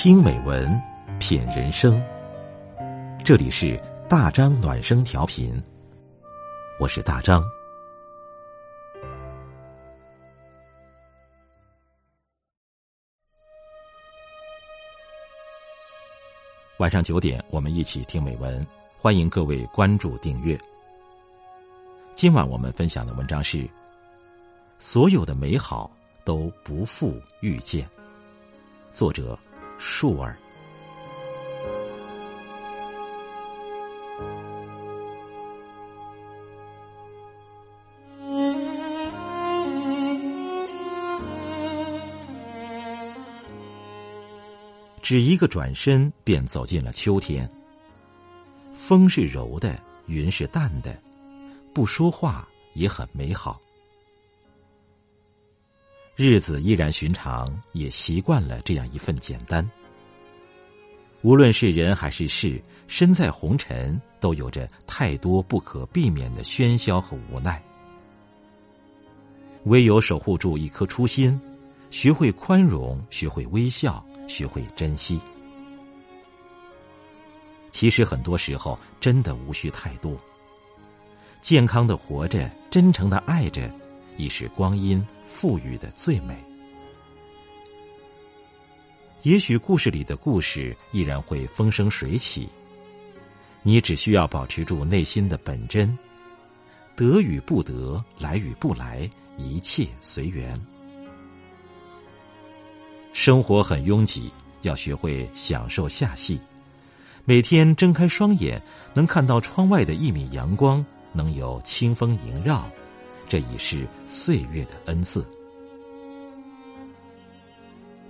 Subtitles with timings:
[0.00, 0.80] 听美文，
[1.18, 2.00] 品人生。
[3.24, 3.76] 这里是
[4.08, 5.60] 大张暖声调频，
[6.78, 7.42] 我是大张。
[16.76, 18.64] 晚上九点，我们一起听美文，
[18.96, 20.56] 欢迎各位关注订阅。
[22.14, 23.68] 今晚我们分享的文章是：
[24.78, 25.90] 所有的美好
[26.24, 27.84] 都不负遇见。
[28.92, 29.36] 作者：
[29.78, 30.36] 树儿。
[45.00, 47.50] 只一个转身，便走进了秋天。
[48.76, 50.94] 风是柔的，云是淡的，
[51.72, 53.58] 不说话也很美好。
[56.20, 59.64] 日子依然寻常，也习惯了这样一份简单。
[61.22, 67.62] 无论是人还是事，身在红尘，都有着太多不可避免的喧嚣和无奈。
[69.66, 71.40] 唯有守护住一颗初心，
[71.92, 74.04] 学会宽容，学会微笑。
[74.26, 75.18] 学会珍惜。
[77.70, 80.14] 其实很多时候，真的无需太多。
[81.40, 83.72] 健康的活着，真诚的爱着，
[84.18, 86.36] 已是光阴赋予的最美。
[89.22, 92.48] 也许故事里的故事依然会风生水起，
[93.62, 95.96] 你只需要保持住内心的本真，
[96.94, 100.60] 得与不得，来与不来，一切随缘。
[103.12, 104.30] 生活很拥挤，
[104.62, 106.40] 要学会享受下戏。
[107.24, 108.62] 每天睁开双眼，
[108.94, 112.70] 能看到窗外的一米阳光，能有清风萦绕，
[113.28, 115.26] 这已是岁月的恩赐。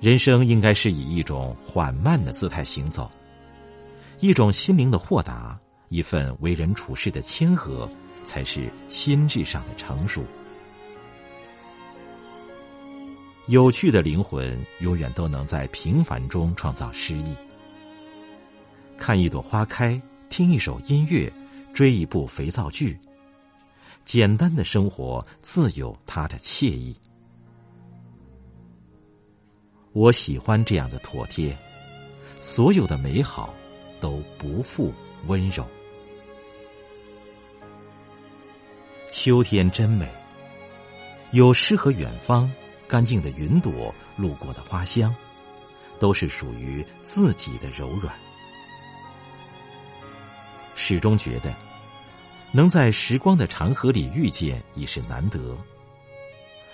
[0.00, 3.10] 人生应该是以一种缓慢的姿态行走，
[4.20, 5.58] 一种心灵的豁达，
[5.88, 7.88] 一份为人处事的谦和，
[8.24, 10.24] 才是心智上的成熟。
[13.46, 17.34] 有趣的灵魂永远都能在平凡中创造诗意。
[18.96, 21.32] 看一朵花开，听一首音乐，
[21.72, 22.96] 追一部肥皂剧。
[24.04, 26.96] 简单的生活自有它的惬意。
[29.92, 31.56] 我喜欢这样的妥帖，
[32.40, 33.54] 所有的美好
[34.00, 34.92] 都不负
[35.26, 35.66] 温柔。
[39.10, 40.08] 秋天真美，
[41.32, 42.50] 有诗和远方。
[42.86, 45.14] 干净的云朵，路过的花香，
[45.98, 48.14] 都是属于自己的柔软。
[50.74, 51.54] 始终觉得，
[52.52, 55.56] 能在时光的长河里遇见已是难得，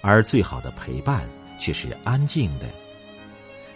[0.00, 1.28] 而最好的陪伴
[1.58, 2.68] 却是安静的。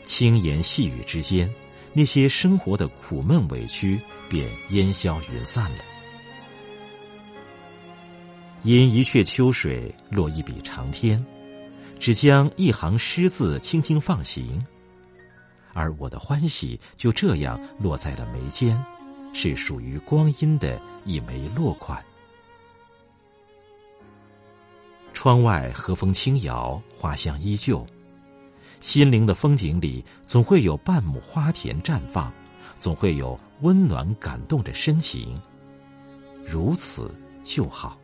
[0.06, 1.52] 轻言细语之间，
[1.92, 5.78] 那些生活的苦闷委屈便烟消云散了。
[8.62, 11.24] 因一阙秋水，落一笔长天。
[11.98, 14.64] 只将一行诗字轻轻放行，
[15.74, 18.82] 而我的欢喜就这样落在了眉间，
[19.34, 22.04] 是属于光阴的一枚落款。
[25.12, 27.86] 窗外和风轻摇，花香依旧，
[28.80, 32.32] 心灵的风景里总会有半亩花田绽放，
[32.78, 35.40] 总会有温暖感动着深情，
[36.44, 37.98] 如此就好。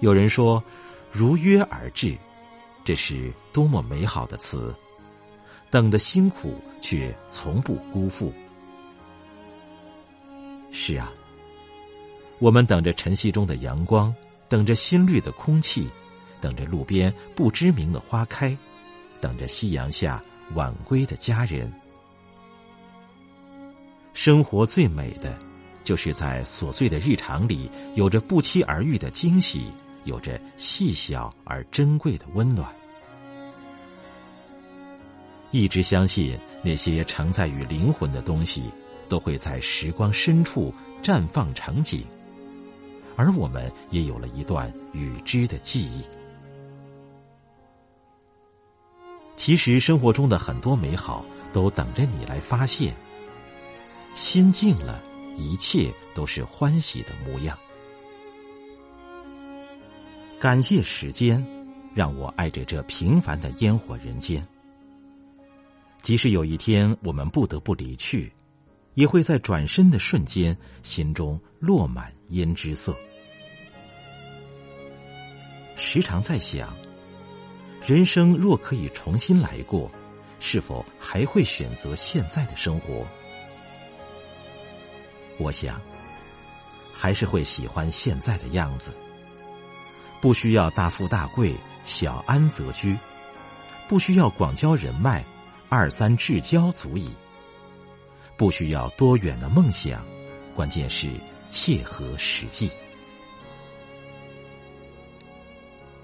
[0.00, 0.62] 有人说。
[1.10, 2.14] 如约而至，
[2.84, 4.74] 这是多么美好的词！
[5.70, 8.30] 等的辛苦，却从不辜负。
[10.80, 11.12] 是啊，
[12.38, 14.14] 我们等着晨曦中的阳光，
[14.48, 15.90] 等着新绿的空气，
[16.40, 18.56] 等着路边不知名的花开，
[19.20, 20.22] 等着夕阳下
[20.54, 21.70] 晚归的家人。
[24.14, 25.36] 生活最美的，
[25.82, 29.72] 就是在琐碎的日常里，有着不期而遇的惊喜。
[30.04, 32.74] 有着细小而珍贵的温暖。
[35.50, 38.62] 一直相信那些承载于灵魂的东西，
[39.08, 40.72] 都会在时光深处
[41.02, 42.04] 绽放成景，
[43.16, 46.02] 而我们也有了一段与之的记忆。
[49.36, 52.94] 其实生活中的很多美好，都等着你来发现。
[54.14, 55.00] 心静了，
[55.36, 57.56] 一切都是欢喜的模样。
[60.40, 61.44] 感谢时间，
[61.94, 64.44] 让我爱着这平凡的烟火人间。
[66.02, 68.32] 即使有一天我们不得不离去，
[68.98, 72.96] 也会在转身的瞬间，心中落满胭脂色。
[75.76, 76.76] 时常在想，
[77.86, 79.88] 人生若可以重新来过，
[80.40, 83.06] 是否还会选择现在的生活？
[85.38, 85.80] 我想，
[86.92, 88.92] 还是会喜欢现在的样子。
[90.20, 91.54] 不需要大富大贵，
[91.84, 92.98] 小安则居；
[93.88, 95.24] 不需要广交人脉，
[95.68, 97.12] 二三至交足矣。
[98.38, 100.02] 不需要多远的梦想，
[100.54, 101.10] 关键是
[101.50, 102.70] 切合实际。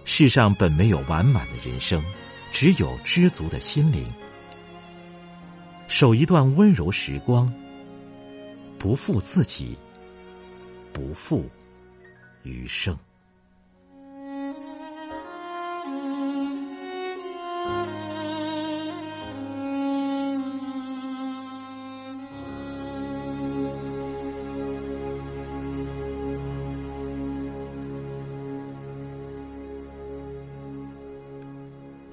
[0.04, 2.04] 世上本没有完满的人生，
[2.52, 4.04] 只有知足的心灵。
[5.86, 7.50] 守一段温柔时光，
[8.78, 9.76] 不负自己，
[10.92, 11.48] 不负
[12.42, 12.98] 余生。